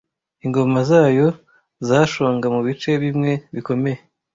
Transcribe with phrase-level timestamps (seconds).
[0.45, 1.27] Ingoma zayo
[1.87, 4.07] zashonga mubice bimwe bikomeye--